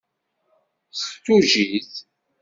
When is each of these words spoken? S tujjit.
S 0.99 1.01
tujjit. 1.23 1.93